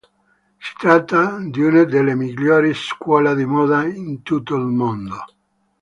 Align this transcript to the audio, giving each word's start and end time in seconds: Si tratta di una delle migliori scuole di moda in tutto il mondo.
Si 0.57 0.73
tratta 0.79 1.37
di 1.47 1.61
una 1.61 1.83
delle 1.83 2.15
migliori 2.15 2.73
scuole 2.73 3.35
di 3.35 3.45
moda 3.45 3.83
in 3.85 4.23
tutto 4.23 4.55
il 4.55 4.65
mondo. 4.65 5.23